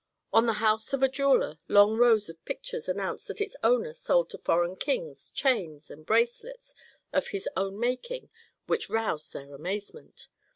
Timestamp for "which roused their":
8.65-9.53